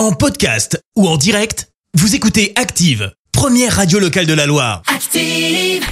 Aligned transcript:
En 0.00 0.12
podcast 0.12 0.82
ou 0.96 1.06
en 1.06 1.18
direct, 1.18 1.68
vous 1.92 2.14
écoutez 2.14 2.54
Active, 2.56 3.12
première 3.32 3.76
radio 3.76 3.98
locale 3.98 4.24
de 4.24 4.32
la 4.32 4.46
Loire. 4.46 4.80
Active. 4.86 5.84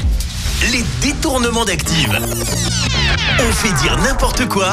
Les 0.72 0.82
détournements 1.02 1.66
d'Active. 1.66 2.18
On 3.38 3.52
fait 3.52 3.74
dire 3.82 3.98
n'importe 3.98 4.48
quoi 4.48 4.70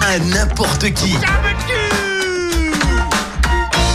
à 0.00 0.18
n'importe 0.20 0.94
qui. 0.94 1.14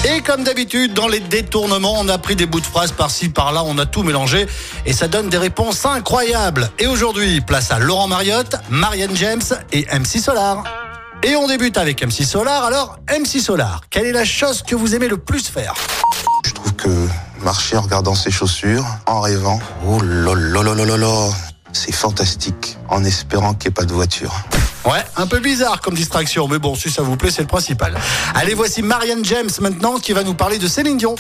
Et 0.08 0.22
comme 0.22 0.44
d'habitude, 0.44 0.94
dans 0.94 1.08
les 1.08 1.20
détournements, 1.20 1.96
on 1.98 2.08
a 2.08 2.20
pris 2.20 2.36
des 2.36 2.46
bouts 2.46 2.62
de 2.62 2.68
phrases 2.68 2.92
par-ci, 2.92 3.30
par-là, 3.30 3.64
on 3.66 3.80
a 3.80 3.88
tout 3.88 4.04
mélangé 4.04 4.46
et 4.86 4.94
ça 4.94 5.08
donne 5.08 5.30
des 5.30 5.40
réponses 5.40 5.84
incroyables. 5.88 6.70
Et 6.78 6.86
aujourd'hui, 6.86 7.42
place 7.42 7.72
à 7.72 7.80
Laurent 7.80 8.08
Mariotte, 8.08 8.58
Marianne 8.70 9.18
James 9.18 9.42
et 9.72 9.88
MC 9.92 10.20
Solar. 10.20 10.87
Et 11.24 11.36
on 11.36 11.48
débute 11.48 11.78
avec 11.78 12.04
MC 12.04 12.24
Solar. 12.24 12.64
Alors, 12.64 13.00
MC 13.10 13.42
Solar, 13.42 13.82
quelle 13.90 14.06
est 14.06 14.12
la 14.12 14.26
chose 14.26 14.62
que 14.62 14.76
vous 14.76 14.96
aimez 14.96 15.08
le 15.08 15.18
plus 15.18 15.48
faire? 15.48 15.74
Je 16.46 16.52
trouve 16.54 16.74
que 16.74 16.90
marcher 17.42 17.76
en 17.76 17.82
regardant 17.82 18.16
ses 18.16 18.32
chaussures, 18.32 18.86
en 19.06 19.22
rêvant, 19.22 19.60
oh 19.86 20.00
là 20.02 20.36
là 20.36 20.64
là 20.64 20.76
là 20.76 20.86
là 20.86 20.98
là, 20.98 21.30
c'est 21.74 21.92
fantastique, 21.92 22.78
en 22.90 23.04
espérant 23.04 23.54
qu'il 23.54 23.70
n'y 23.70 23.74
ait 23.74 23.76
pas 23.76 23.86
de 23.86 23.94
voiture. 23.94 24.34
Ouais, 24.86 25.04
un 25.18 25.28
peu 25.28 25.40
bizarre 25.40 25.82
comme 25.82 25.96
distraction, 25.96 26.48
mais 26.48 26.60
bon, 26.60 26.76
si 26.76 26.90
ça 26.90 27.02
vous 27.02 27.18
plaît, 27.18 27.32
c'est 27.32 27.42
le 27.42 27.48
principal. 27.48 27.98
Allez, 28.36 28.54
voici 28.54 28.82
Marianne 28.82 29.26
James 29.26 29.50
maintenant 29.60 29.98
qui 29.98 30.14
va 30.14 30.24
nous 30.24 30.36
parler 30.36 30.60
de 30.60 30.68
Céline 30.68 30.98
Dion. 30.98 31.16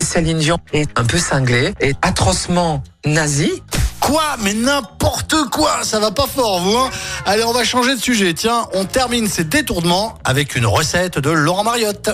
Céline 0.00 0.38
Dion 0.38 0.58
est 0.72 0.96
un 0.98 1.04
peu 1.04 1.18
cinglée 1.18 1.74
et 1.80 1.94
atrocement 2.02 2.82
nazie. 3.04 3.62
Quoi 4.04 4.36
Mais 4.42 4.52
n'importe 4.52 5.34
quoi 5.50 5.78
Ça 5.82 5.98
va 5.98 6.10
pas 6.10 6.26
fort, 6.26 6.60
vous 6.60 6.76
hein 6.76 6.90
Allez, 7.24 7.42
on 7.42 7.52
va 7.52 7.64
changer 7.64 7.96
de 7.96 8.00
sujet. 8.00 8.34
Tiens, 8.34 8.66
on 8.74 8.84
termine 8.84 9.26
ces 9.26 9.44
détournements 9.44 10.18
avec 10.24 10.56
une 10.56 10.66
recette 10.66 11.18
de 11.18 11.30
Laurent 11.30 11.64
Mariotte. 11.64 12.10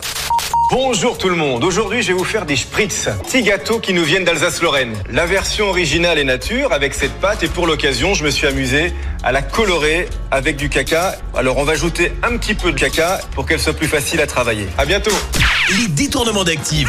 Bonjour 0.71 1.19
tout 1.19 1.29
le 1.29 1.34
monde, 1.34 1.65
aujourd'hui 1.65 2.01
je 2.01 2.09
vais 2.09 2.12
vous 2.12 2.23
faire 2.23 2.47
des 2.47 2.55
spritz, 2.55 3.09
petits 3.25 3.43
gâteaux 3.43 3.81
qui 3.81 3.92
nous 3.92 4.05
viennent 4.05 4.23
d'Alsace-Lorraine. 4.23 4.95
La 5.11 5.27
version 5.27 5.69
originale 5.69 6.20
est 6.20 6.25
nature 6.25 6.73
avec 6.73 6.95
cette 6.95 7.14
pâte 7.14 7.42
et 7.42 7.48
pour 7.48 7.67
l'occasion 7.67 8.14
je 8.14 8.23
me 8.23 8.31
suis 8.31 8.47
amusé 8.47 8.95
à 9.25 9.33
la 9.33 9.42
colorer 9.42 10.09
avec 10.31 10.55
du 10.55 10.69
caca. 10.69 11.17
Alors 11.34 11.59
on 11.59 11.64
va 11.64 11.73
ajouter 11.73 12.12
un 12.23 12.36
petit 12.36 12.55
peu 12.55 12.70
de 12.70 12.79
caca 12.79 13.19
pour 13.34 13.47
qu'elle 13.47 13.59
soit 13.59 13.73
plus 13.73 13.89
facile 13.89 14.20
à 14.20 14.29
travailler. 14.29 14.69
À 14.79 14.86
bientôt 14.86 15.11
Les 15.77 15.89
détournements 15.89 16.45
d'Active. 16.45 16.89